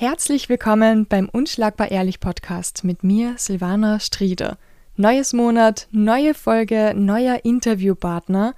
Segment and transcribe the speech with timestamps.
[0.00, 4.56] Herzlich willkommen beim Unschlagbar Ehrlich Podcast mit mir, Silvana Striede.
[4.96, 8.54] Neues Monat, neue Folge, neuer Interviewpartner.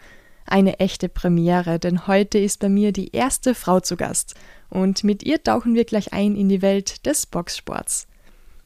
[0.46, 4.36] Eine echte Premiere, denn heute ist bei mir die erste Frau zu Gast.
[4.70, 8.06] Und mit ihr tauchen wir gleich ein in die Welt des Boxsports.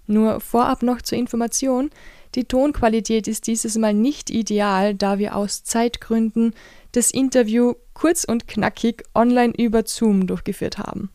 [0.06, 1.88] Nur vorab noch zur Information.
[2.34, 6.52] Die Tonqualität ist dieses Mal nicht ideal, da wir aus Zeitgründen
[6.92, 11.08] das Interview kurz und knackig online über Zoom durchgeführt haben.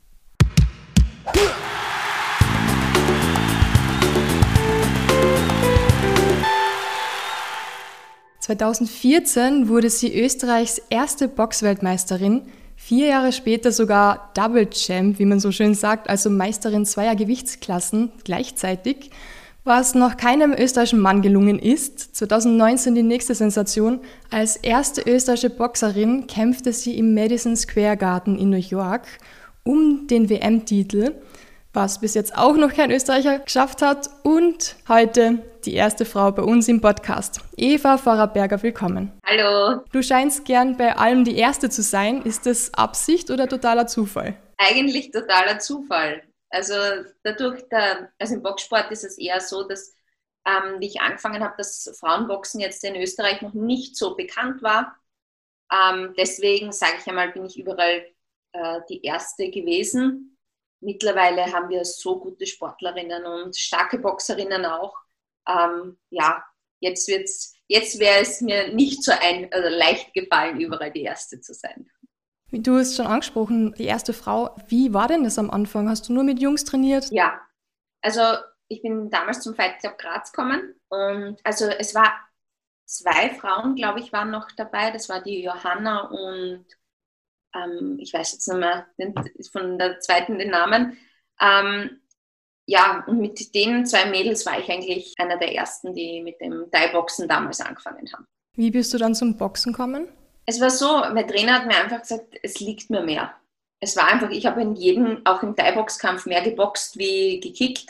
[8.57, 12.41] 2014 wurde sie Österreichs erste Boxweltmeisterin,
[12.75, 18.11] vier Jahre später sogar Double Champ, wie man so schön sagt, also Meisterin zweier Gewichtsklassen
[18.23, 19.11] gleichzeitig,
[19.63, 22.15] was noch keinem österreichischen Mann gelungen ist.
[22.15, 24.01] 2019 die nächste Sensation.
[24.31, 29.05] Als erste österreichische Boxerin kämpfte sie im Madison Square Garden in New York
[29.63, 31.15] um den WM-Titel
[31.73, 34.09] was bis jetzt auch noch kein Österreicher geschafft hat.
[34.23, 37.39] Und heute die erste Frau bei uns im Podcast.
[37.55, 39.11] Eva Pfarrer-Berger, willkommen.
[39.25, 39.83] Hallo.
[39.91, 42.23] Du scheinst gern bei allem die Erste zu sein.
[42.23, 44.35] Ist das Absicht oder totaler Zufall?
[44.57, 46.23] Eigentlich totaler Zufall.
[46.49, 46.73] Also
[47.23, 49.95] dadurch, da, also im Boxsport ist es eher so, dass
[50.45, 54.95] ähm, wie ich angefangen habe, dass Frauenboxen jetzt in Österreich noch nicht so bekannt war.
[55.71, 58.03] Ähm, deswegen sage ich einmal, bin ich überall
[58.53, 60.31] äh, die Erste gewesen
[60.81, 64.95] mittlerweile haben wir so gute Sportlerinnen und starke Boxerinnen auch.
[65.47, 66.43] Ähm, ja,
[66.79, 71.39] jetzt, wird's, jetzt wäre es mir nicht so ein, also leicht gefallen, überall die Erste
[71.39, 71.89] zu sein.
[72.51, 74.55] Du hast schon angesprochen, die erste Frau.
[74.67, 75.87] Wie war denn das am Anfang?
[75.87, 77.09] Hast du nur mit Jungs trainiert?
[77.11, 77.39] Ja,
[78.01, 78.21] also
[78.67, 82.13] ich bin damals zum Fight Club Graz gekommen und also es war
[82.85, 84.91] zwei Frauen, glaube ich, waren noch dabei.
[84.91, 86.65] Das war die Johanna und
[87.55, 88.87] ähm, ich weiß jetzt nicht mehr
[89.51, 90.97] von der zweiten den Namen.
[91.39, 92.01] Ähm,
[92.67, 96.69] ja, und mit den zwei Mädels war ich eigentlich einer der ersten, die mit dem
[96.71, 98.25] Thai-Boxen damals angefangen haben.
[98.55, 100.07] Wie bist du dann zum Boxen gekommen?
[100.45, 103.33] Es war so, mein Trainer hat mir einfach gesagt, es liegt mir mehr.
[103.79, 107.89] Es war einfach, ich habe in jedem, auch im Thai-Boxkampf, mehr geboxt wie gekickt.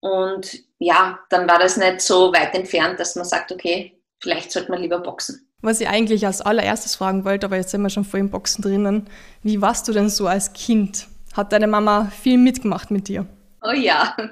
[0.00, 4.70] Und ja, dann war das nicht so weit entfernt, dass man sagt, okay, vielleicht sollte
[4.70, 5.49] man lieber boxen.
[5.62, 8.62] Was ich eigentlich als allererstes fragen wollte, aber jetzt sind wir schon voll im Boxen
[8.62, 9.08] drinnen.
[9.42, 11.06] Wie warst du denn so als Kind?
[11.36, 13.26] Hat deine Mama viel mitgemacht mit dir?
[13.62, 14.16] Oh ja.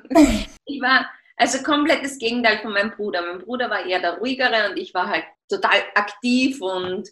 [0.71, 1.07] Ich war
[1.39, 3.23] also komplett das Gegenteil von meinem Bruder.
[3.23, 7.09] Mein Bruder war eher der ruhigere und ich war halt total aktiv und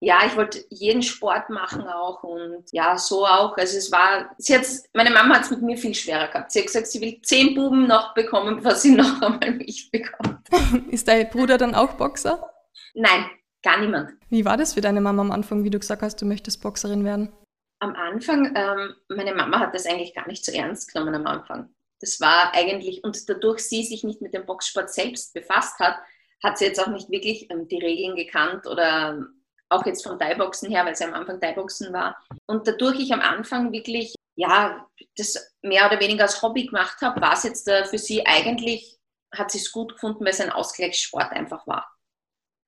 [0.00, 3.56] ja, ich wollte jeden Sport machen auch und ja, so auch.
[3.56, 6.50] Also es war, sie hat, meine Mama hat es mit mir viel schwerer gehabt.
[6.50, 10.40] Sie hat gesagt, sie will zehn Buben noch bekommen, bevor sie noch einmal mich bekommt.
[10.90, 12.48] Ist dein Bruder dann auch Boxer?
[12.94, 13.26] Nein,
[13.62, 14.12] Gar niemand.
[14.28, 17.04] Wie war das für deine Mama am Anfang, wie du gesagt hast, du möchtest Boxerin
[17.04, 17.32] werden?
[17.80, 21.70] Am Anfang, ähm, meine Mama hat das eigentlich gar nicht so ernst genommen am Anfang.
[22.00, 25.96] Das war eigentlich, und dadurch sie sich nicht mit dem Boxsport selbst befasst hat,
[26.42, 29.26] hat sie jetzt auch nicht wirklich ähm, die Regeln gekannt oder
[29.70, 32.16] auch jetzt vom Thai-Boxen her, weil sie am Anfang Thai-Boxen war.
[32.46, 34.86] Und dadurch ich am Anfang wirklich, ja,
[35.16, 38.98] das mehr oder weniger als Hobby gemacht habe, war es jetzt äh, für sie eigentlich,
[39.34, 41.86] hat sie es gut gefunden, weil es ein Ausgleichssport einfach war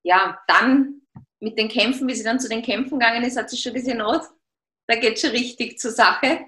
[0.02, 1.02] ja, dann
[1.40, 4.02] mit den Kämpfen, wie sie dann zu den Kämpfen gegangen ist, hat sie schon gesehen,
[4.02, 4.20] oh,
[4.86, 6.40] da geht schon richtig zur Sache.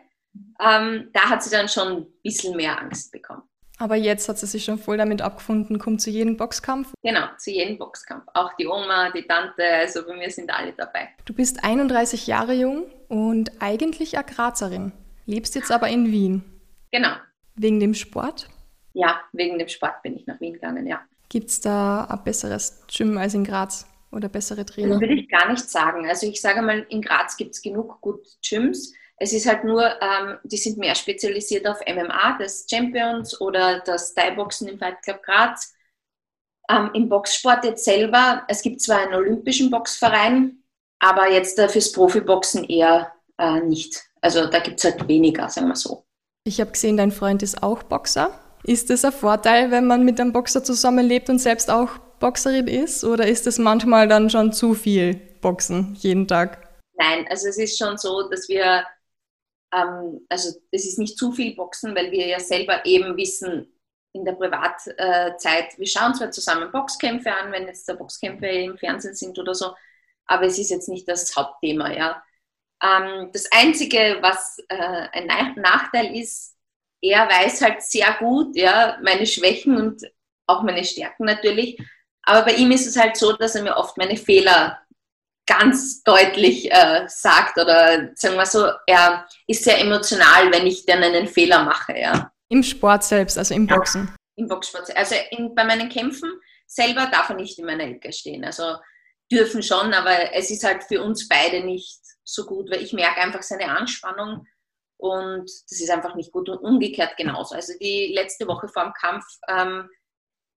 [0.60, 3.42] Ähm, da hat sie dann schon ein bisschen mehr Angst bekommen.
[3.78, 6.92] Aber jetzt hat sie sich schon voll damit abgefunden, kommt zu jedem Boxkampf?
[7.02, 8.24] Genau, zu jedem Boxkampf.
[8.34, 11.08] Auch die Oma, die Tante, also bei mir sind alle dabei.
[11.24, 14.92] Du bist 31 Jahre jung und eigentlich eine Grazerin,
[15.26, 16.44] lebst jetzt aber in Wien.
[16.92, 17.16] Genau.
[17.56, 18.48] Wegen dem Sport?
[18.92, 21.00] Ja, wegen dem Sport bin ich nach Wien gegangen, ja.
[21.32, 24.90] Gibt es da ein besseres Gym als in Graz oder bessere Trainer?
[24.90, 26.06] Das würde ich gar nicht sagen.
[26.06, 28.92] Also ich sage mal, in Graz gibt es genug gute Gyms.
[29.16, 34.12] Es ist halt nur, ähm, die sind mehr spezialisiert auf MMA, das Champions oder das
[34.12, 35.72] Thai-Boxen im Fight Club Graz.
[36.68, 40.62] Ähm, Im Boxsport jetzt selber, es gibt zwar einen olympischen Boxverein,
[40.98, 44.04] aber jetzt äh, fürs Profiboxen eher äh, nicht.
[44.20, 46.04] Also da gibt es halt weniger, sagen wir so.
[46.44, 48.38] Ich habe gesehen, dein Freund ist auch Boxer.
[48.64, 53.04] Ist das ein Vorteil, wenn man mit einem Boxer zusammenlebt und selbst auch Boxerin ist?
[53.04, 56.68] Oder ist das manchmal dann schon zu viel Boxen jeden Tag?
[56.94, 58.86] Nein, also es ist schon so, dass wir,
[59.74, 63.68] ähm, also es ist nicht zu viel Boxen, weil wir ja selber eben wissen,
[64.14, 69.14] in der Privatzeit, wir schauen zwar zusammen Boxkämpfe an, wenn jetzt da Boxkämpfe im Fernsehen
[69.14, 69.74] sind oder so,
[70.26, 72.22] aber es ist jetzt nicht das Hauptthema, ja.
[72.82, 76.51] Ähm, das Einzige, was äh, ein Nachteil ist,
[77.02, 80.02] er weiß halt sehr gut, ja, meine Schwächen und
[80.46, 81.78] auch meine Stärken natürlich.
[82.22, 84.78] Aber bei ihm ist es halt so, dass er mir oft meine Fehler
[85.46, 91.02] ganz deutlich äh, sagt oder sagen wir so, er ist sehr emotional, wenn ich dann
[91.02, 91.98] einen Fehler mache.
[91.98, 92.32] Ja.
[92.48, 94.06] Im Sport selbst, also im Boxen.
[94.06, 94.96] Ja, Im Boxsport.
[94.96, 96.30] Also in, bei meinen Kämpfen
[96.66, 98.44] selber darf er nicht in meiner Ecke stehen.
[98.44, 98.76] Also
[99.30, 103.20] dürfen schon, aber es ist halt für uns beide nicht so gut, weil ich merke
[103.20, 104.46] einfach seine Anspannung
[105.02, 107.56] und das ist einfach nicht gut und umgekehrt genauso.
[107.56, 109.90] Also die letzte Woche vor dem Kampf ähm,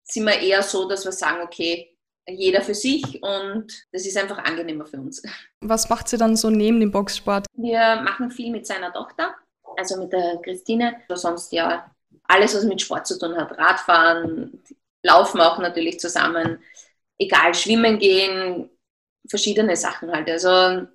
[0.02, 1.96] sind wir eher so, dass wir sagen, okay,
[2.28, 5.22] jeder für sich und das ist einfach angenehmer für uns.
[5.60, 7.46] Was macht sie dann so neben dem Boxsport?
[7.54, 9.34] Wir machen viel mit seiner Tochter,
[9.76, 10.96] also mit der Christine.
[11.08, 11.88] Sonst ja
[12.24, 13.56] alles, was mit Sport zu tun hat.
[13.56, 14.60] Radfahren,
[15.04, 16.60] Laufen auch natürlich zusammen,
[17.18, 18.70] egal, schwimmen gehen,
[19.28, 20.28] verschiedene Sachen halt.
[20.28, 20.86] Also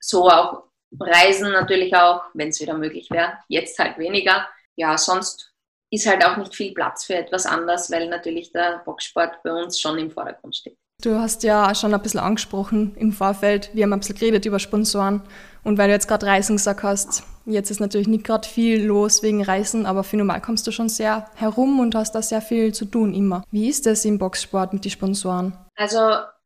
[0.00, 0.65] so auch
[0.98, 3.38] Reisen natürlich auch, wenn es wieder möglich wäre.
[3.48, 4.48] Jetzt halt weniger.
[4.76, 5.52] Ja, sonst
[5.90, 9.80] ist halt auch nicht viel Platz für etwas anderes, weil natürlich der Boxsport bei uns
[9.80, 10.76] schon im Vordergrund steht.
[11.02, 14.58] Du hast ja schon ein bisschen angesprochen im Vorfeld, wir haben ein bisschen geredet über
[14.58, 15.22] Sponsoren
[15.62, 19.22] und weil du jetzt gerade Reisen gesagt hast, jetzt ist natürlich nicht gerade viel los
[19.22, 22.72] wegen Reisen, aber für normal kommst du schon sehr herum und hast da sehr viel
[22.72, 23.44] zu tun immer.
[23.50, 25.56] Wie ist das im Boxsport mit den Sponsoren?
[25.74, 26.00] Also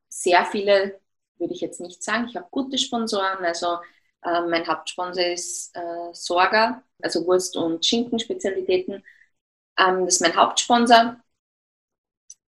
[0.09, 0.99] sehr viele
[1.39, 2.27] würde ich jetzt nicht sagen.
[2.29, 3.79] Ich habe gute Sponsoren, also
[4.23, 9.05] äh, mein Hauptsponsor ist äh, Sorga, also Wurst- und Schinkenspezialitäten.
[9.79, 11.17] Ähm, das ist mein Hauptsponsor.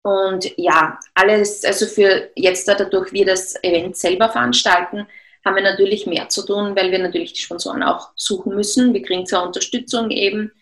[0.02, 5.06] Und ja, alles, also für jetzt dadurch wir das Event selber veranstalten,
[5.44, 8.94] haben wir natürlich mehr zu tun, weil wir natürlich die Sponsoren auch suchen müssen.
[8.94, 10.52] Wir kriegen zwar Unterstützung eben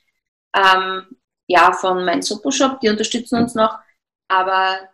[0.55, 1.07] ähm,
[1.47, 3.79] ja, von meinem Shop, die unterstützen uns noch,
[4.29, 4.89] aber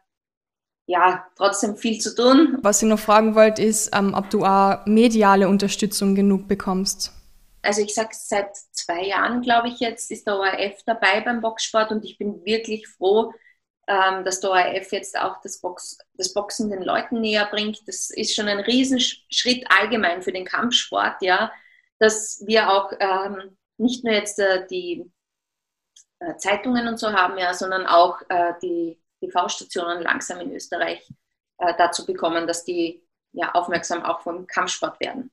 [0.87, 2.59] ja, trotzdem viel zu tun.
[2.63, 7.13] Was ich noch fragen wollte, ist, ähm, ob du auch mediale Unterstützung genug bekommst
[7.65, 11.91] also ich sage seit zwei Jahren, glaube ich jetzt, ist der ORF dabei beim Boxsport
[11.91, 13.33] und ich bin wirklich froh,
[13.87, 17.87] ähm, dass der ORF jetzt auch das, Box, das Boxen den Leuten näher bringt.
[17.89, 21.53] Das ist schon ein Riesenschritt allgemein für den Kampfsport, ja,
[21.99, 25.11] dass wir auch ähm, nicht nur jetzt äh, die
[26.21, 31.09] äh, Zeitungen und so haben, ja, sondern auch äh, die TV-Stationen langsam in Österreich
[31.59, 35.31] äh, dazu bekommen, dass die ja, aufmerksam auch vom Kampfsport werden.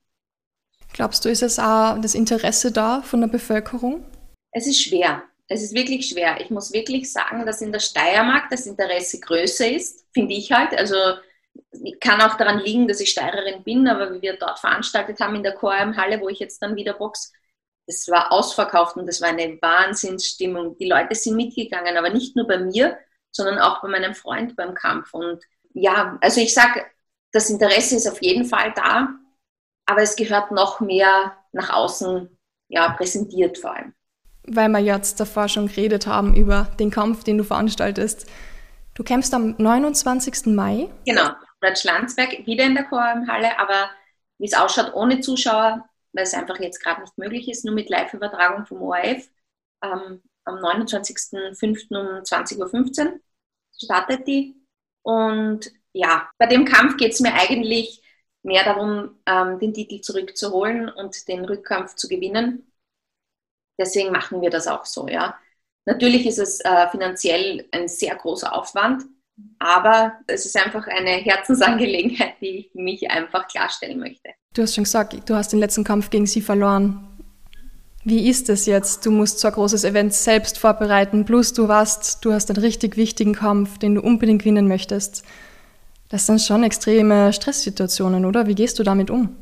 [0.92, 4.04] Glaubst du, ist es auch das Interesse da von der Bevölkerung?
[4.50, 5.22] Es ist schwer.
[5.48, 6.40] Es ist wirklich schwer.
[6.40, 10.76] Ich muss wirklich sagen, dass in der Steiermark das Interesse größer ist, finde ich halt.
[10.78, 10.96] Also
[12.00, 15.42] kann auch daran liegen, dass ich Steirerin bin, aber wie wir dort veranstaltet haben in
[15.42, 17.32] der QRM-Halle, wo ich jetzt dann wieder box,
[17.86, 20.76] das war ausverkauft und das war eine Wahnsinnsstimmung.
[20.78, 22.98] Die Leute sind mitgegangen, aber nicht nur bei mir,
[23.32, 25.12] sondern auch bei meinem Freund beim Kampf.
[25.14, 25.42] Und
[25.74, 26.84] ja, also ich sage,
[27.32, 29.08] das Interesse ist auf jeden Fall da
[29.86, 32.28] aber es gehört noch mehr nach außen
[32.68, 33.94] ja, präsentiert vor allem.
[34.44, 38.26] Weil wir jetzt davor schon geredet haben über den Kampf, den du veranstaltest.
[38.94, 40.46] Du kämpfst am 29.
[40.46, 40.88] Mai.
[41.06, 41.30] Genau,
[41.60, 43.90] Rad Landsberg, wieder in der QM-Halle, aber
[44.38, 47.88] wie es ausschaut ohne Zuschauer, weil es einfach jetzt gerade nicht möglich ist, nur mit
[47.88, 49.28] Live-Übertragung vom ORF.
[49.82, 51.88] Ähm, am 29.05.
[51.90, 53.20] um 20.15 Uhr
[53.76, 54.56] startet die.
[55.02, 58.02] Und ja, bei dem Kampf geht es mir eigentlich
[58.42, 62.72] mehr darum, ähm, den Titel zurückzuholen und den Rückkampf zu gewinnen.
[63.78, 65.38] Deswegen machen wir das auch so, ja.
[65.84, 69.04] Natürlich ist es äh, finanziell ein sehr großer Aufwand,
[69.58, 74.30] aber es ist einfach eine Herzensangelegenheit, die ich mich einfach klarstellen möchte.
[74.54, 77.11] Du hast schon gesagt, du hast den letzten Kampf gegen sie verloren.
[78.04, 79.06] Wie ist es jetzt?
[79.06, 82.96] Du musst so ein großes Event selbst vorbereiten, plus du warst, du hast einen richtig
[82.96, 85.24] wichtigen Kampf, den du unbedingt gewinnen möchtest.
[86.08, 88.46] Das sind schon extreme Stresssituationen, oder?
[88.48, 89.36] Wie gehst du damit um?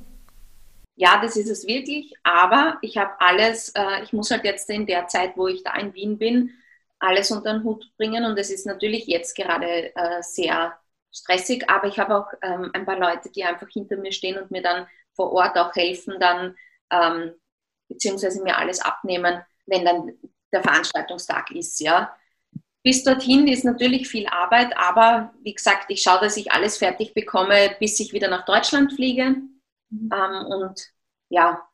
[0.97, 4.87] Ja, das ist es wirklich, aber ich habe alles, äh, ich muss halt jetzt in
[4.87, 6.51] der Zeit, wo ich da in Wien bin,
[6.99, 10.75] alles unter den Hut bringen und es ist natürlich jetzt gerade äh, sehr
[11.11, 14.51] stressig, aber ich habe auch ähm, ein paar Leute, die einfach hinter mir stehen und
[14.51, 16.55] mir dann vor Ort auch helfen, dann
[16.91, 17.33] ähm,
[17.91, 20.13] beziehungsweise mir alles abnehmen, wenn dann
[20.53, 22.15] der Veranstaltungstag ist, ja.
[22.83, 27.13] Bis dorthin ist natürlich viel Arbeit, aber wie gesagt, ich schaue, dass ich alles fertig
[27.13, 29.37] bekomme, bis ich wieder nach Deutschland fliege.
[29.91, 30.11] Mhm.
[30.13, 30.89] Ähm, und
[31.29, 31.69] ja,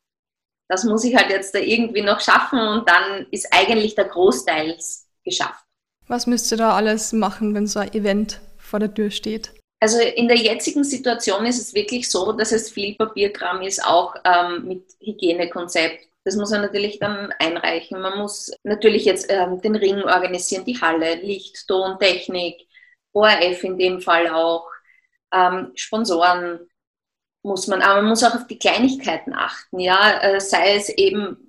[0.69, 4.77] das muss ich halt jetzt da irgendwie noch schaffen und dann ist eigentlich der Großteil
[5.25, 5.65] geschafft.
[6.09, 9.55] Was müsst ihr da alles machen, wenn so ein Event vor der Tür steht?
[9.81, 14.15] Also in der jetzigen Situation ist es wirklich so, dass es viel Papierkram ist, auch
[14.25, 18.01] ähm, mit Hygienekonzept, das muss man natürlich dann einreichen.
[18.01, 22.67] Man muss natürlich jetzt ähm, den Ring organisieren, die Halle, Licht, Ton, Technik,
[23.13, 24.69] ORF in dem Fall auch,
[25.33, 26.69] ähm, Sponsoren
[27.45, 31.46] muss man, aber man muss auch auf die Kleinigkeiten achten, ja, äh, sei es eben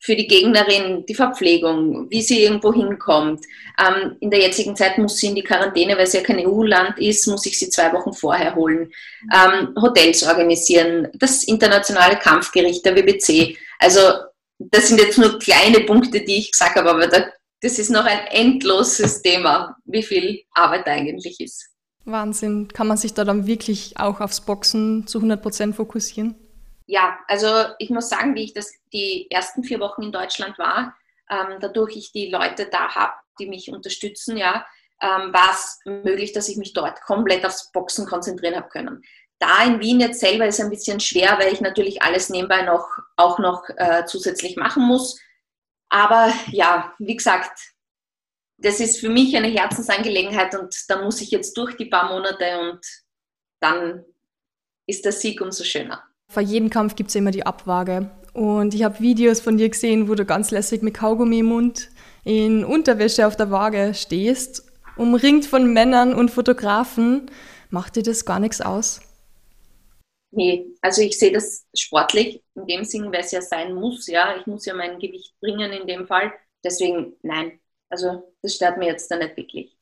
[0.00, 3.44] für die Gegnerin die Verpflegung, wie sie irgendwo hinkommt.
[3.78, 6.98] Ähm, in der jetzigen Zeit muss sie in die Quarantäne, weil sie ja kein EU-Land
[6.98, 8.92] ist, muss ich sie zwei Wochen vorher holen.
[9.34, 13.56] Ähm, Hotels organisieren, das internationale Kampfgericht der WBC.
[13.78, 14.00] Also
[14.58, 17.26] das sind jetzt nur kleine Punkte, die ich gesagt habe, aber da,
[17.60, 21.70] das ist noch ein endloses Thema, wie viel Arbeit da eigentlich ist.
[22.04, 22.68] Wahnsinn.
[22.68, 26.36] Kann man sich da dann wirklich auch aufs Boxen zu 100 Prozent fokussieren?
[26.88, 30.96] Ja, also ich muss sagen, wie ich das die ersten vier Wochen in Deutschland war,
[31.30, 34.66] ähm, dadurch ich die Leute da habe, die mich unterstützen, ja,
[35.02, 39.04] ähm, war es möglich, dass ich mich dort komplett aufs Boxen konzentrieren habe können.
[39.38, 42.88] Da in Wien jetzt selber ist ein bisschen schwer, weil ich natürlich alles nebenbei noch
[43.16, 45.20] auch noch äh, zusätzlich machen muss.
[45.90, 47.60] Aber ja, wie gesagt,
[48.56, 52.60] das ist für mich eine Herzensangelegenheit und da muss ich jetzt durch die paar Monate
[52.60, 52.80] und
[53.60, 54.06] dann
[54.86, 56.07] ist der Sieg umso schöner.
[56.30, 58.10] Vor jedem Kampf gibt es immer die Abwaage.
[58.34, 61.88] Und ich habe Videos von dir gesehen, wo du ganz lässig mit Kaugummi im Mund
[62.24, 67.30] in Unterwäsche auf der Waage stehst, umringt von Männern und Fotografen.
[67.70, 69.00] Macht dir das gar nichts aus?
[70.30, 74.06] Nee, also ich sehe das sportlich in dem Sinn, weil es ja sein muss.
[74.06, 76.32] Ja, ich muss ja mein Gewicht bringen in dem Fall.
[76.62, 77.58] Deswegen nein.
[77.88, 79.74] Also das stört mir jetzt da nicht wirklich.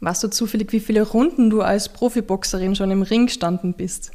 [0.00, 4.12] Weißt du zufällig, wie viele Runden du als Profiboxerin schon im Ring gestanden bist?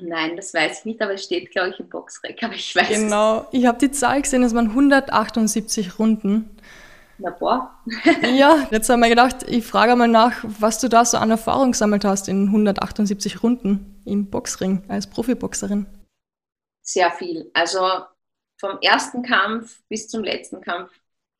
[0.00, 2.88] Nein, das weiß ich nicht, aber es steht, glaube ich, im Boxrec, aber ich weiß
[2.88, 6.56] Genau, ich habe die Zahl gesehen, es waren 178 Runden.
[7.18, 7.74] Na boah.
[8.34, 11.72] ja, jetzt haben wir gedacht, ich frage mal nach, was du da so an Erfahrung
[11.72, 15.86] gesammelt hast in 178 Runden im Boxring als Profiboxerin.
[16.82, 17.50] Sehr viel.
[17.52, 17.80] Also
[18.58, 20.90] vom ersten Kampf bis zum letzten Kampf.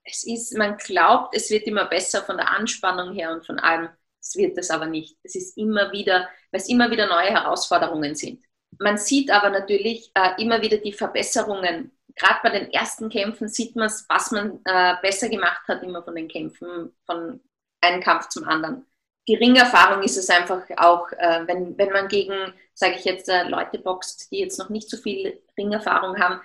[0.05, 3.89] Es ist, man glaubt, es wird immer besser von der Anspannung her und von allem.
[4.21, 5.17] Es wird es aber nicht.
[5.23, 8.45] Es ist immer wieder, weil es immer wieder neue Herausforderungen sind.
[8.79, 11.93] Man sieht aber natürlich äh, immer wieder die Verbesserungen.
[12.15, 16.03] Gerade bei den ersten Kämpfen sieht man es, was man äh, besser gemacht hat, immer
[16.03, 17.41] von den Kämpfen, von
[17.81, 18.87] einem Kampf zum anderen.
[19.29, 23.45] Die Ringerfahrung ist es einfach auch, äh, wenn, wenn man gegen, sage ich jetzt, äh,
[23.45, 26.41] Leute boxt, die jetzt noch nicht so viel Ringerfahrung haben,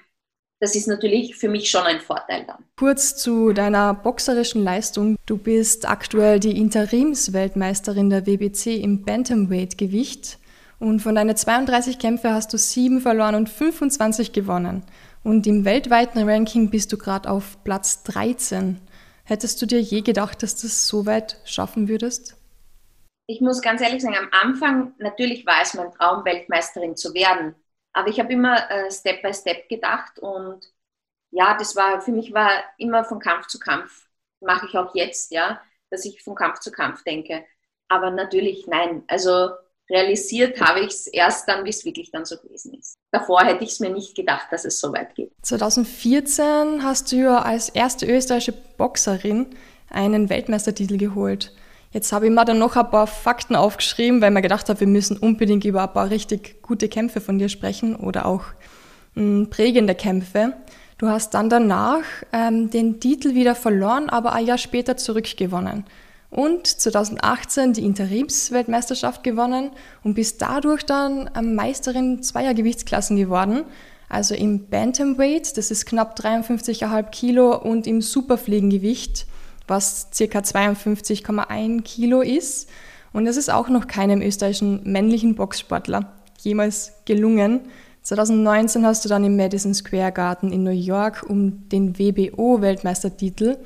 [0.60, 2.64] das ist natürlich für mich schon ein Vorteil dann.
[2.78, 5.18] Kurz zu deiner boxerischen Leistung.
[5.26, 10.40] Du bist aktuell die Interimsweltmeisterin der WBC im Bantamweight-Gewicht.
[10.80, 14.84] Und von deinen 32 Kämpfen hast du sieben verloren und 25 gewonnen.
[15.24, 18.80] Und im weltweiten Ranking bist du gerade auf Platz 13.
[19.24, 22.38] Hättest du dir je gedacht, dass du das so weit schaffen würdest?
[23.28, 27.56] Ich muss ganz ehrlich sagen, am Anfang natürlich war es mein Traum, Weltmeisterin zu werden.
[27.96, 30.70] Aber ich habe immer äh, Step by Step gedacht und
[31.32, 34.10] ja, das war für mich war immer von Kampf zu Kampf.
[34.42, 37.46] Mache ich auch jetzt, ja, dass ich von Kampf zu Kampf denke.
[37.88, 39.04] Aber natürlich, nein.
[39.08, 39.52] Also
[39.90, 42.98] realisiert habe ich es erst dann, wie es wirklich dann so gewesen ist.
[43.12, 45.32] Davor hätte ich es mir nicht gedacht, dass es so weit geht.
[45.44, 49.56] 2014 hast du ja als erste österreichische Boxerin
[49.90, 51.54] einen Weltmeistertitel geholt.
[51.96, 54.88] Jetzt habe ich mir dann noch ein paar Fakten aufgeschrieben, weil mir gedacht habe, wir
[54.88, 58.44] müssen unbedingt über ein paar richtig gute Kämpfe von dir sprechen oder auch
[59.14, 60.52] hm, prägende Kämpfe.
[60.98, 65.86] Du hast dann danach ähm, den Titel wieder verloren, aber ein Jahr später zurückgewonnen.
[66.30, 69.72] Und 2018 die Interimsweltmeisterschaft gewonnen
[70.04, 73.64] und bist dadurch dann Meisterin zweier Gewichtsklassen geworden.
[74.10, 79.28] Also im Bantamweight, das ist knapp 53,5 Kilo, und im Superfliegengewicht
[79.68, 82.70] was circa 52,1 Kilo ist.
[83.14, 87.62] Und das ist auch noch keinem österreichischen männlichen Boxsportler jemals gelungen.
[88.04, 93.58] 2019 hast du dann im Madison Square Garden in New York um den WBO-Weltmeistertitel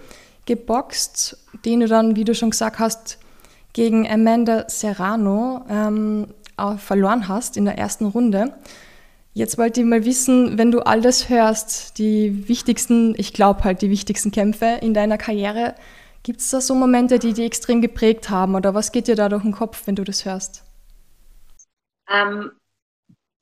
[0.45, 3.17] geboxt, den du dann, wie du schon gesagt hast,
[3.73, 6.27] gegen Amanda Serrano ähm,
[6.77, 8.53] verloren hast in der ersten Runde.
[9.33, 13.81] Jetzt wollte ich mal wissen, wenn du all das hörst, die wichtigsten, ich glaube halt
[13.81, 15.75] die wichtigsten Kämpfe in deiner Karriere,
[16.23, 19.29] gibt es da so Momente, die dich extrem geprägt haben oder was geht dir da
[19.29, 20.63] durch den Kopf, wenn du das hörst?
[22.09, 22.51] Ähm,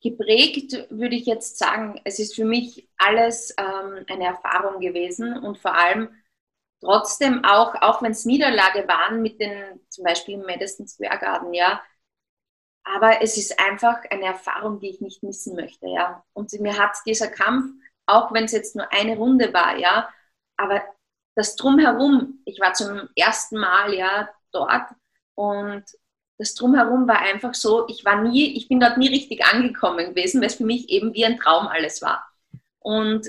[0.03, 5.57] geprägt würde ich jetzt sagen, es ist für mich alles ähm, eine Erfahrung gewesen und
[5.57, 6.09] vor allem
[6.81, 11.53] trotzdem auch, auch wenn es Niederlage waren mit den, zum Beispiel im Madison Square Garden,
[11.53, 11.81] ja,
[12.95, 16.23] aber es ist einfach eine Erfahrung, die ich nicht missen möchte, ja.
[16.33, 17.71] Und mir hat dieser Kampf,
[18.05, 20.09] auch wenn es jetzt nur eine Runde war, ja,
[20.57, 20.81] aber
[21.35, 24.89] das Drumherum, ich war zum ersten Mal ja dort
[25.35, 25.83] und
[26.37, 30.39] das Drumherum war einfach so, ich war nie, ich bin dort nie richtig angekommen gewesen,
[30.41, 32.27] weil es für mich eben wie ein Traum alles war.
[32.79, 33.27] Und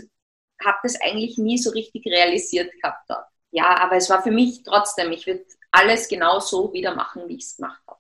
[0.65, 3.27] habe das eigentlich nie so richtig realisiert gehabt dort.
[3.51, 7.37] Ja, aber es war für mich trotzdem, ich würde alles genau so wieder machen, wie
[7.37, 7.99] ich es gemacht habe.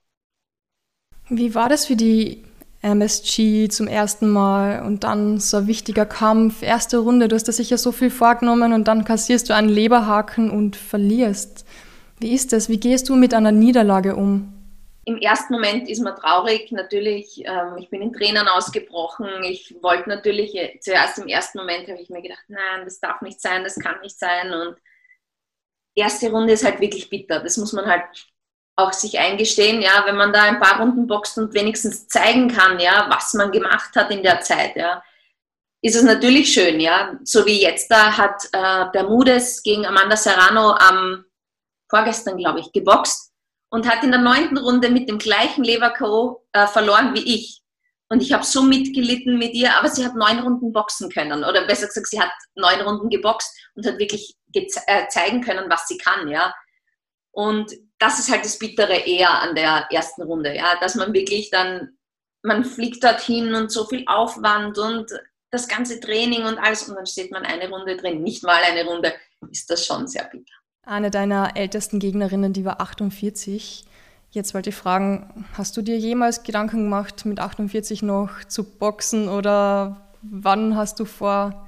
[1.31, 2.45] Wie war das für die
[2.81, 7.53] MSG zum ersten Mal und dann so ein wichtiger Kampf, erste Runde, du hast da
[7.53, 11.67] sicher so viel vorgenommen und dann kassierst du einen Leberhaken und verlierst.
[12.21, 12.69] Wie ist das?
[12.69, 14.53] Wie gehst du mit einer Niederlage um?
[15.05, 17.43] Im ersten Moment ist man traurig, natürlich.
[17.45, 19.27] Ähm, ich bin in Tränen ausgebrochen.
[19.43, 23.41] Ich wollte natürlich, zuerst im ersten Moment habe ich mir gedacht, nein, das darf nicht
[23.41, 24.53] sein, das kann nicht sein.
[24.53, 24.77] Und
[25.95, 27.41] erste Runde ist halt wirklich bitter.
[27.41, 28.28] Das muss man halt
[28.79, 32.79] auch sich eingestehen, ja, wenn man da ein paar Runden boxt und wenigstens zeigen kann,
[32.79, 35.03] ja, was man gemacht hat in der Zeit, ja,
[35.83, 37.19] ist es natürlich schön, ja.
[37.25, 41.25] So wie jetzt da hat äh, Bermudes gegen Amanda Serrano am
[41.91, 43.33] vorgestern, glaube ich, geboxt
[43.71, 46.45] und hat in der neunten Runde mit dem gleichen Lever K.O.
[46.53, 47.63] Äh, verloren wie ich.
[48.11, 51.45] Und ich habe so mitgelitten mit ihr, aber sie hat neun Runden boxen können.
[51.45, 55.87] Oder besser gesagt, sie hat neun Runden geboxt und hat wirklich äh, zeigen können, was
[55.89, 56.55] sie kann, ja.
[57.33, 61.51] Und das ist halt das Bittere eher an der ersten Runde, ja, dass man wirklich
[61.51, 61.97] dann,
[62.43, 65.11] man fliegt dorthin und so viel Aufwand und
[65.51, 68.85] das ganze Training und alles und dann steht man eine Runde drin, nicht mal eine
[68.85, 69.15] Runde,
[69.51, 70.53] ist das schon sehr bitter.
[70.83, 73.85] Eine deiner ältesten Gegnerinnen, die war 48.
[74.31, 79.29] Jetzt wollte ich fragen, hast du dir jemals Gedanken gemacht, mit 48 noch zu boxen
[79.29, 81.67] oder wann hast du vor,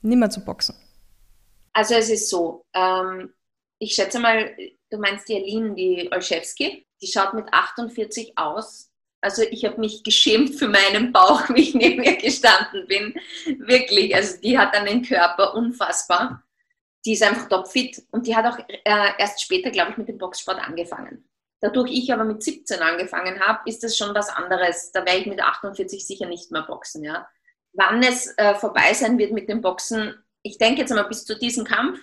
[0.00, 0.74] nimmer zu boxen?
[1.72, 3.32] Also es ist so, ähm,
[3.82, 4.54] ich schätze mal,
[4.92, 6.86] Du meinst die Aline, die Olszewski?
[7.00, 8.90] Die schaut mit 48 aus.
[9.22, 13.14] Also ich habe mich geschämt für meinen Bauch, wie ich neben ihr gestanden bin.
[13.66, 16.42] Wirklich, also die hat einen Körper unfassbar.
[17.06, 20.18] Die ist einfach topfit und die hat auch äh, erst später, glaube ich, mit dem
[20.18, 21.26] Boxsport angefangen.
[21.60, 24.92] Dadurch ich aber mit 17 angefangen habe, ist das schon was anderes.
[24.92, 27.02] Da werde ich mit 48 sicher nicht mehr boxen.
[27.02, 27.26] Ja.
[27.72, 31.38] Wann es äh, vorbei sein wird mit dem Boxen, ich denke jetzt mal bis zu
[31.38, 31.98] diesem Kampf,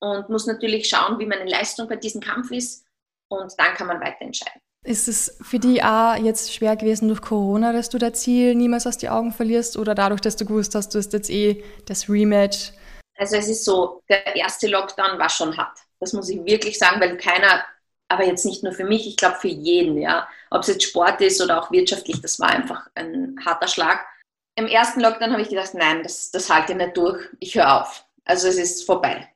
[0.00, 2.84] und muss natürlich schauen, wie meine Leistung bei diesem Kampf ist
[3.28, 4.60] und dann kann man weiter entscheiden.
[4.82, 8.86] Ist es für dich auch jetzt schwer gewesen durch Corona, dass du das Ziel niemals
[8.86, 12.08] aus den Augen verlierst oder dadurch, dass du gewusst hast, du hast jetzt eh das
[12.08, 12.72] Rematch?
[13.18, 15.78] Also es ist so, der erste Lockdown war schon hart.
[16.00, 17.62] Das muss ich wirklich sagen, weil keiner,
[18.08, 21.20] aber jetzt nicht nur für mich, ich glaube für jeden, ja, ob es jetzt Sport
[21.20, 24.06] ist oder auch wirtschaftlich, das war einfach ein harter Schlag.
[24.54, 27.82] Im ersten Lockdown habe ich gedacht, nein, das, das halte ich nicht durch, ich höre
[27.82, 28.06] auf.
[28.24, 29.28] Also es ist vorbei.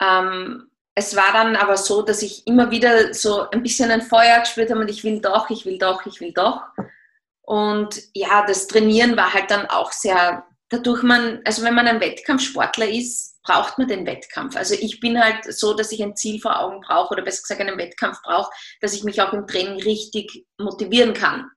[0.00, 4.40] Ähm, es war dann aber so, dass ich immer wieder so ein bisschen ein Feuer
[4.40, 6.62] gespürt habe und ich will doch, ich will doch, ich will doch.
[7.42, 12.00] Und ja, das Trainieren war halt dann auch sehr, dadurch man, also wenn man ein
[12.00, 14.56] Wettkampfsportler ist, braucht man den Wettkampf.
[14.56, 17.60] Also ich bin halt so, dass ich ein Ziel vor Augen brauche oder besser gesagt
[17.60, 21.50] einen Wettkampf brauche, dass ich mich auch im Training richtig motivieren kann.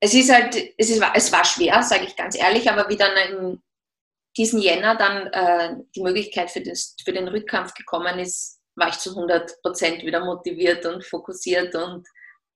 [0.00, 3.16] Es ist halt, es, ist, es war schwer, sage ich ganz ehrlich, aber wie dann
[3.16, 3.62] ein
[4.36, 8.98] diesen Jänner dann äh, die Möglichkeit für, das, für den Rückkampf gekommen ist, war ich
[8.98, 12.06] zu 100 Prozent wieder motiviert und fokussiert und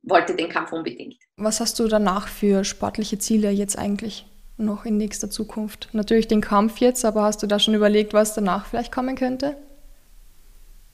[0.03, 1.17] wollte den Kampf unbedingt.
[1.37, 5.89] Was hast du danach für sportliche Ziele jetzt eigentlich noch in nächster Zukunft?
[5.93, 9.57] Natürlich den Kampf jetzt, aber hast du da schon überlegt, was danach vielleicht kommen könnte?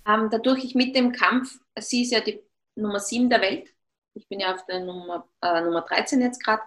[0.07, 2.41] Ähm, dadurch ich mit dem Kampf, sie ist ja die
[2.77, 3.69] Nummer 7 der Welt.
[4.15, 6.63] Ich bin ja auf der Nummer, äh, Nummer 13 jetzt gerade.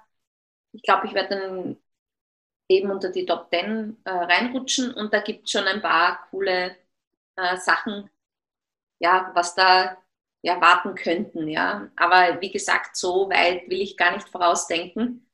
[0.73, 1.77] Ich glaube, ich werde dann
[2.69, 6.77] eben unter die Top 10 äh, reinrutschen und da gibt es schon ein paar coole
[7.35, 8.09] äh, Sachen,
[8.99, 9.97] ja, was da
[10.41, 11.47] ja, warten könnten.
[11.47, 11.91] Ja.
[11.95, 15.29] Aber wie gesagt, so weit will ich gar nicht vorausdenken.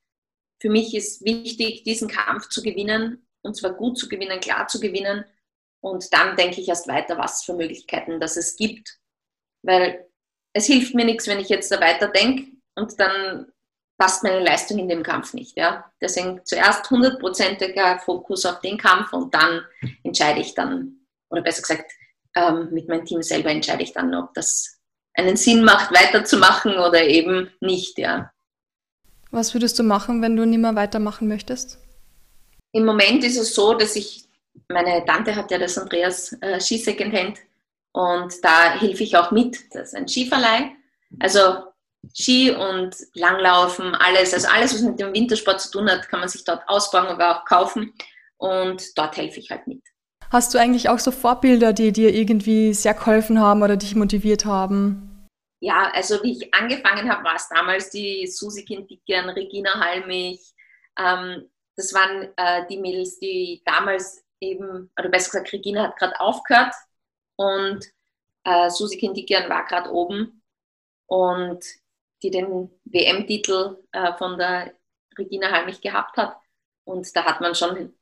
[0.61, 4.79] Für mich ist wichtig, diesen Kampf zu gewinnen und zwar gut zu gewinnen, klar zu
[4.79, 5.25] gewinnen.
[5.81, 8.99] Und dann denke ich erst weiter, was für Möglichkeiten das es gibt.
[9.61, 10.09] Weil
[10.53, 13.51] es hilft mir nichts, wenn ich jetzt da weiter denke und dann
[13.97, 15.57] passt meine Leistung in dem Kampf nicht.
[15.57, 15.91] Ja?
[16.01, 19.61] Deswegen zuerst hundertprozentiger Fokus auf den Kampf und dann
[20.03, 21.91] entscheide ich dann, oder besser gesagt,
[22.35, 24.79] ähm, mit meinem Team selber entscheide ich dann, ob das
[25.13, 27.97] einen Sinn macht, weiterzumachen oder eben nicht.
[27.97, 28.31] Ja.
[29.31, 31.79] Was würdest du machen, wenn du nicht mehr weitermachen möchtest?
[32.73, 34.25] Im Moment ist es so, dass ich,
[34.67, 36.83] meine Tante hat ja das Andreas äh, Ski
[37.93, 39.73] und da helfe ich auch mit.
[39.73, 40.71] Das ist ein Skiverleih.
[41.19, 41.63] Also
[42.13, 46.29] Ski und Langlaufen, alles, also alles, was mit dem Wintersport zu tun hat, kann man
[46.29, 47.93] sich dort ausbauen, aber auch kaufen
[48.37, 49.81] und dort helfe ich halt mit.
[50.31, 54.45] Hast du eigentlich auch so Vorbilder, die dir irgendwie sehr geholfen haben oder dich motiviert
[54.45, 55.27] haben?
[55.61, 60.41] Ja, also wie ich angefangen habe, war es damals die Susi Kindikian, Regina Halmich.
[60.97, 66.19] Ähm, das waren äh, die Mädels, die damals eben, oder besser gesagt, Regina hat gerade
[66.19, 66.73] aufgehört
[67.37, 67.85] und
[68.43, 70.41] äh, Susi Kindikian war gerade oben.
[71.07, 71.63] Und
[72.25, 74.73] die den WM-Titel äh, von der
[75.17, 76.37] Regina Halmich gehabt hat.
[76.83, 77.93] Und da hat man schon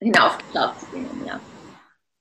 [0.00, 1.40] hinaufgeschaut zu denen, ja.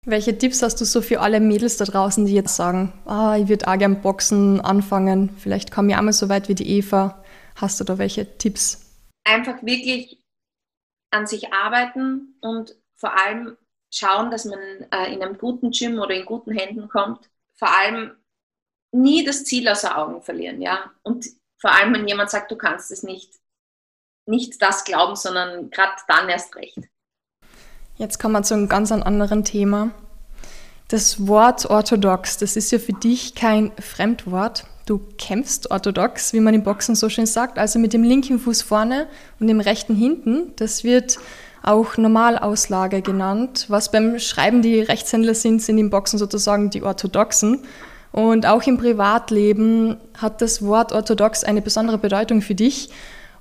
[0.06, 3.50] Welche Tipps hast du so für alle Mädels da draußen, die jetzt sagen, ah, ich
[3.50, 7.24] würde auch gern Boxen anfangen, vielleicht komme ich auch mal so weit wie die Eva.
[7.56, 9.00] Hast du da welche Tipps?
[9.24, 10.24] Einfach wirklich
[11.12, 13.58] an sich arbeiten und vor allem
[13.94, 14.60] schauen, dass man
[14.92, 17.30] äh, in einem guten Gym oder in guten Händen kommt.
[17.54, 18.16] Vor allem
[18.92, 20.92] nie das Ziel außer Augen verlieren, ja.
[21.04, 21.28] Und
[21.60, 23.34] vor allem, wenn jemand sagt, du kannst es nicht,
[24.26, 26.78] nicht das glauben, sondern gerade dann erst recht.
[27.98, 29.92] Jetzt kommen wir zu einem ganz anderen Thema.
[30.88, 34.66] Das Wort orthodox, das ist ja für dich kein Fremdwort.
[34.86, 38.62] Du kämpfst orthodox, wie man im Boxen so schön sagt, also mit dem linken Fuß
[38.62, 39.08] vorne
[39.40, 40.54] und dem rechten hinten.
[40.58, 41.18] Das wird
[41.64, 43.66] auch Normalauslage genannt.
[43.70, 47.64] Was beim Schreiben die Rechtshändler sind, sind im Boxen sozusagen die Orthodoxen.
[48.12, 52.90] Und auch im Privatleben hat das Wort orthodox eine besondere Bedeutung für dich.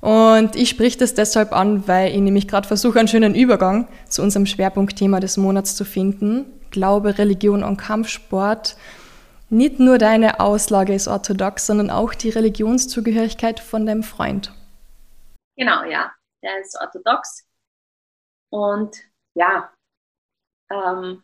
[0.00, 4.22] Und ich sprich das deshalb an, weil ich nämlich gerade versuche, einen schönen Übergang zu
[4.22, 6.46] unserem Schwerpunktthema des Monats zu finden.
[6.70, 8.76] Glaube, Religion und Kampfsport.
[9.50, 14.52] Nicht nur deine Auslage ist orthodox, sondern auch die Religionszugehörigkeit von deinem Freund.
[15.56, 16.12] Genau, ja.
[16.42, 17.44] Der ist orthodox.
[18.50, 18.96] Und
[19.34, 19.70] ja,
[20.70, 21.22] ähm,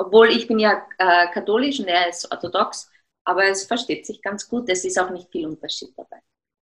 [0.00, 2.90] obwohl ich bin ja äh, katholisch und er ist orthodox,
[3.24, 4.68] aber es versteht sich ganz gut.
[4.68, 6.20] Es ist auch nicht viel Unterschied dabei.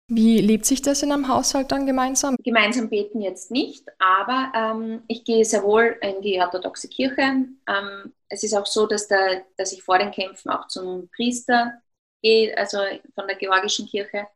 [0.09, 2.37] Wie lebt sich das in einem Haushalt dann gemeinsam?
[2.45, 7.23] Gemeinsam beten jetzt nicht, aber ähm, ich gehe sehr wohl in die orthodoxe Kirche.
[7.23, 11.73] Ähm, es ist auch so, dass, der, dass ich vor den Kämpfen auch zum Priester
[12.23, 12.79] gehe, also
[13.15, 14.27] von der georgischen Kirche.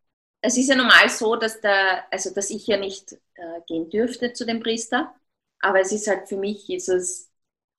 [0.41, 4.33] Es ist ja normal so, dass, der, also dass ich ja nicht äh, gehen dürfte
[4.33, 5.15] zu dem Priester,
[5.61, 7.28] aber es ist halt für mich, ist es,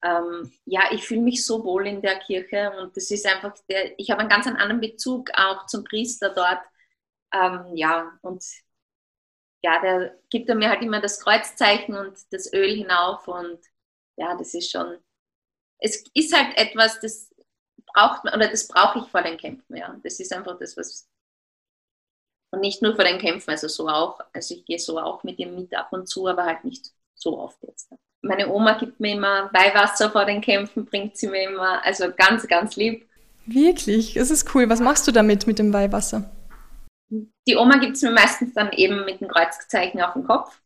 [0.02, 3.98] ähm, ja, ich fühle mich so wohl in der Kirche und das ist einfach, der,
[3.98, 6.60] ich habe einen ganz anderen Bezug auch zum Priester dort.
[7.32, 8.42] Ähm, ja, und
[9.62, 13.58] ja, der gibt er mir halt immer das Kreuzzeichen und das Öl hinauf und
[14.16, 14.98] ja, das ist schon,
[15.78, 17.34] es ist halt etwas, das
[17.94, 19.98] braucht man, oder das brauche ich vor den Kämpfen, ja.
[20.02, 21.08] Das ist einfach das, was,
[22.50, 25.38] und nicht nur vor den Kämpfen, also so auch, also ich gehe so auch mit
[25.38, 27.90] ihm mit ab und zu, aber halt nicht so oft jetzt.
[28.22, 32.46] Meine Oma gibt mir immer Weihwasser vor den Kämpfen, bringt sie mir immer, also ganz,
[32.46, 33.08] ganz lieb.
[33.46, 34.68] Wirklich, es ist cool.
[34.68, 36.30] Was machst du damit mit dem Weihwasser?
[37.10, 40.60] Die Oma gibt es mir meistens dann eben mit dem Kreuzzeichen auf den Kopf.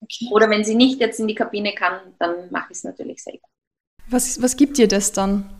[0.00, 0.28] Okay.
[0.30, 3.46] Oder wenn sie nicht jetzt in die Kabine kann, dann mache ich es natürlich selber.
[4.08, 5.50] Was, was gibt dir das dann?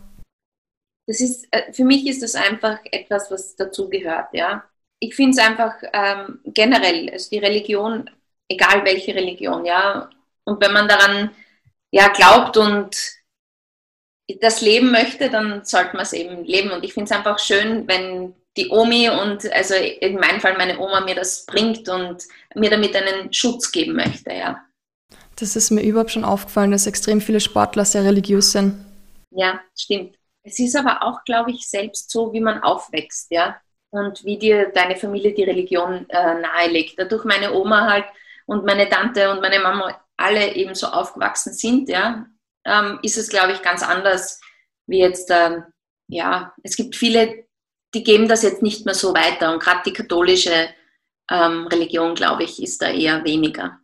[1.05, 4.63] Das ist, äh, für mich ist das einfach etwas, was dazugehört, ja.
[4.99, 8.09] Ich finde es einfach ähm, generell, also die Religion,
[8.49, 10.09] egal welche Religion, ja,
[10.47, 11.31] und wenn man daran
[11.91, 12.95] ja, glaubt und
[14.39, 16.71] das leben möchte, dann sollte man es eben leben.
[16.71, 20.79] Und ich finde es einfach schön, wenn die Omi und also in meinem Fall meine
[20.79, 22.23] Oma mir das bringt und
[22.55, 24.63] mir damit einen Schutz geben möchte, ja.
[25.35, 28.83] Das ist mir überhaupt schon aufgefallen, dass extrem viele Sportler sehr religiös sind.
[29.31, 30.17] Ja, stimmt.
[30.43, 33.59] Es ist aber auch, glaube ich, selbst so, wie man aufwächst, ja.
[33.91, 36.97] Und wie dir deine Familie die Religion äh, nahelegt.
[36.97, 38.05] Dadurch meine Oma halt
[38.45, 42.25] und meine Tante und meine Mama alle eben so aufgewachsen sind, ja,
[42.65, 44.41] ähm, ist es, glaube ich, ganz anders
[44.87, 45.63] wie jetzt, ähm,
[46.09, 47.45] ja, es gibt viele,
[47.93, 50.69] die geben das jetzt nicht mehr so weiter und gerade die katholische
[51.29, 53.79] ähm, Religion, glaube ich, ist da eher weniger.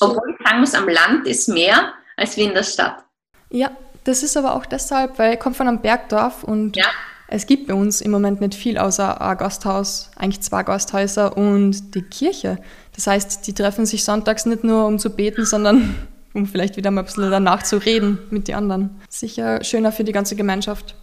[0.00, 3.04] Obwohl ich sagen muss, am Land ist mehr als wie in der Stadt.
[3.50, 3.70] Ja,
[4.04, 6.86] das ist aber auch deshalb, weil ich komme von einem Bergdorf und ja.
[7.28, 11.94] es gibt bei uns im Moment nicht viel außer ein Gasthaus, eigentlich zwei Gasthäuser und
[11.94, 12.58] die Kirche.
[12.94, 15.94] Das heißt, die treffen sich sonntags nicht nur, um zu beten, sondern
[16.34, 19.00] um vielleicht wieder mal ein bisschen danach zu reden mit den anderen.
[19.08, 20.94] Sicher schöner für die ganze Gemeinschaft.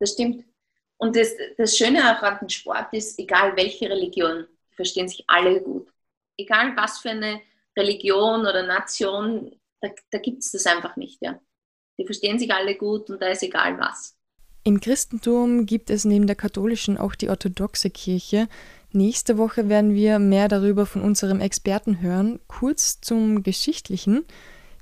[0.00, 0.44] Das stimmt.
[0.98, 5.24] Und das, das Schöne auch an dem Sport ist, egal welche Religion, die verstehen sich
[5.26, 5.88] alle gut.
[6.36, 7.40] Egal was für eine
[7.76, 11.20] Religion oder Nation, da, da gibt es das einfach nicht.
[11.20, 11.38] Ja.
[11.98, 14.16] Die verstehen sich alle gut und da ist egal was.
[14.64, 18.48] Im Christentum gibt es neben der katholischen auch die orthodoxe Kirche,
[18.96, 22.38] Nächste Woche werden wir mehr darüber von unserem Experten hören.
[22.46, 24.24] Kurz zum Geschichtlichen.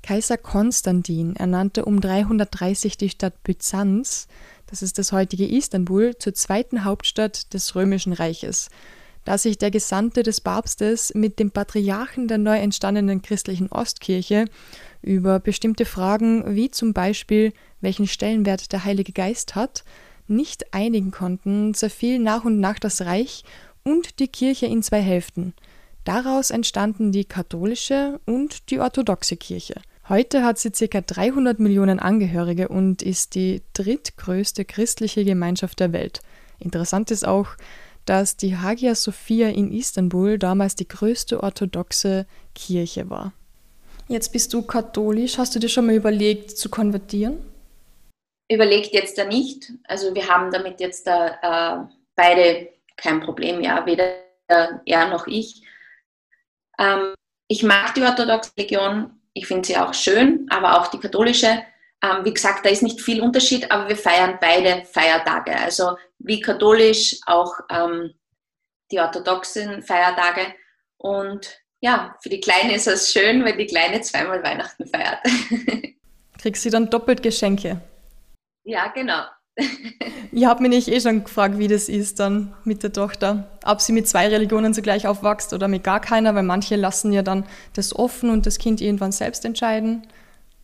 [0.03, 4.27] Kaiser Konstantin ernannte um 330 die Stadt Byzanz,
[4.67, 8.69] das ist das heutige Istanbul, zur zweiten Hauptstadt des Römischen Reiches.
[9.25, 14.45] Da sich der Gesandte des Papstes mit dem Patriarchen der neu entstandenen christlichen Ostkirche
[15.01, 19.83] über bestimmte Fragen wie zum Beispiel welchen Stellenwert der Heilige Geist hat,
[20.27, 23.43] nicht einigen konnten, zerfiel nach und nach das Reich
[23.83, 25.53] und die Kirche in zwei Hälften.
[26.03, 29.75] Daraus entstanden die katholische und die orthodoxe Kirche.
[30.09, 30.99] Heute hat sie ca.
[30.99, 36.19] 300 Millionen Angehörige und ist die drittgrößte christliche Gemeinschaft der Welt.
[36.59, 37.47] Interessant ist auch,
[38.05, 43.31] dass die Hagia Sophia in Istanbul damals die größte orthodoxe Kirche war.
[44.09, 45.37] Jetzt bist du katholisch.
[45.37, 47.37] Hast du dir schon mal überlegt zu konvertieren?
[48.51, 49.71] Überlegt jetzt da nicht.
[49.85, 53.61] Also wir haben damit jetzt da äh, beide kein Problem.
[53.61, 55.63] Ja, weder er noch ich.
[56.79, 57.13] Ähm,
[57.47, 61.63] ich mag die orthodoxe Religion, ich finde sie auch schön, aber auch die katholische.
[62.03, 65.55] Ähm, wie gesagt, da ist nicht viel Unterschied, aber wir feiern beide Feiertage.
[65.55, 68.13] Also wie katholisch auch ähm,
[68.91, 70.53] die orthodoxen Feiertage.
[70.97, 75.19] Und ja, für die Kleine ist es schön, wenn die Kleine zweimal Weihnachten feiert.
[76.37, 77.81] Kriegst du dann doppelt Geschenke?
[78.63, 79.23] Ja, genau.
[80.31, 83.51] Ich habe mich eh schon gefragt, wie das ist dann mit der Tochter.
[83.65, 87.21] Ob sie mit zwei Religionen zugleich aufwächst oder mit gar keiner, weil manche lassen ja
[87.21, 90.07] dann das offen und das Kind irgendwann selbst entscheiden.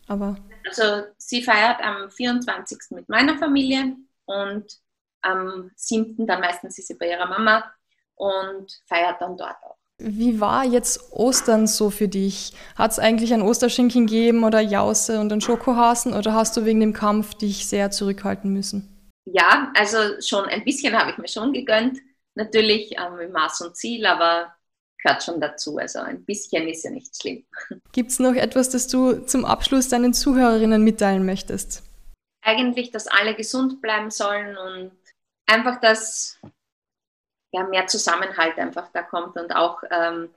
[0.08, 2.78] Aber also sie feiert am 24.
[2.90, 4.66] mit meiner Familie und
[5.22, 6.26] am 7.
[6.26, 7.64] dann meistens ist sie bei ihrer Mama
[8.16, 9.79] und feiert dann dort auch.
[10.02, 12.52] Wie war jetzt Ostern so für dich?
[12.74, 16.80] Hat es eigentlich ein Osterschinken gegeben oder Jause und einen Schokohasen oder hast du wegen
[16.80, 18.88] dem Kampf dich sehr zurückhalten müssen?
[19.26, 21.98] Ja, also schon ein bisschen habe ich mir schon gegönnt.
[22.34, 24.54] Natürlich ähm, mit Maß und Ziel, aber
[25.02, 25.78] gehört schon dazu.
[25.78, 27.44] Also ein bisschen ist ja nicht schlimm.
[27.92, 31.82] Gibt es noch etwas, das du zum Abschluss deinen Zuhörerinnen mitteilen möchtest?
[32.42, 34.92] Eigentlich, dass alle gesund bleiben sollen und
[35.46, 36.38] einfach, dass
[37.52, 40.30] ja, mehr Zusammenhalt einfach da kommt und auch ähm,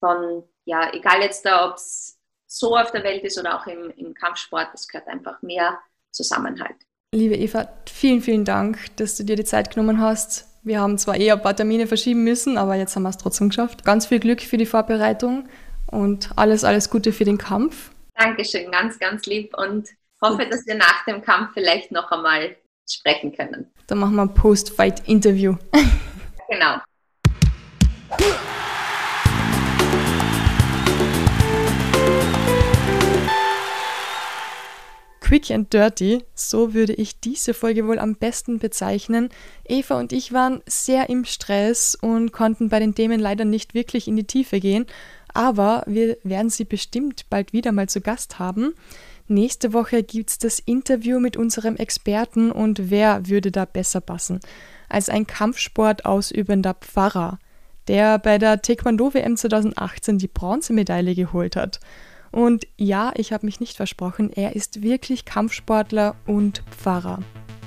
[0.00, 3.90] von, ja, egal jetzt da, ob es so auf der Welt ist oder auch im,
[3.96, 5.78] im Kampfsport, es gehört einfach mehr
[6.10, 6.76] Zusammenhalt.
[7.14, 11.16] Liebe Eva, vielen, vielen Dank, dass du dir die Zeit genommen hast, wir haben zwar
[11.16, 13.84] eher ein paar Termine verschieben müssen, aber jetzt haben wir es trotzdem geschafft.
[13.84, 15.48] Ganz viel Glück für die Vorbereitung
[15.86, 17.90] und alles, alles Gute für den Kampf.
[18.14, 19.88] Dankeschön, ganz, ganz lieb und
[20.20, 22.54] hoffe, dass wir nach dem Kampf vielleicht noch einmal
[22.88, 23.72] sprechen können.
[23.88, 25.56] Dann machen wir ein Post-Fight-Interview.
[26.52, 26.78] genau.
[35.20, 39.30] Quick and Dirty, so würde ich diese Folge wohl am besten bezeichnen.
[39.66, 44.08] Eva und ich waren sehr im Stress und konnten bei den Themen leider nicht wirklich
[44.08, 44.84] in die Tiefe gehen,
[45.32, 48.74] aber wir werden sie bestimmt bald wieder mal zu Gast haben.
[49.32, 54.40] Nächste Woche gibt es das Interview mit unserem Experten und wer würde da besser passen
[54.90, 57.38] als ein Kampfsport ausübender Pfarrer,
[57.88, 61.80] der bei der Taekwondo WM 2018 die Bronzemedaille geholt hat.
[62.30, 67.20] Und ja, ich habe mich nicht versprochen, er ist wirklich Kampfsportler und Pfarrer.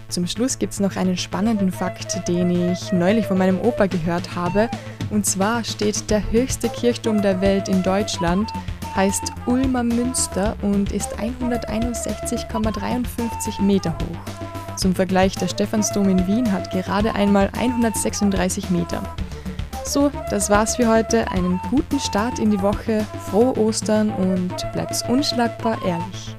[0.10, 4.36] Zum Schluss gibt es noch einen spannenden Fakt, den ich neulich von meinem Opa gehört
[4.36, 4.69] habe.
[5.10, 8.51] Und zwar steht der höchste Kirchturm der Welt in Deutschland,
[8.95, 14.17] heißt Ulmer Münster und ist 161,53 Meter hoch.
[14.77, 19.01] Zum Vergleich, der Stephansdom in Wien hat gerade einmal 136 Meter.
[19.84, 21.29] So, das war's für heute.
[21.31, 26.35] Einen guten Start in die Woche, frohe Ostern und bleibt's unschlagbar ehrlich.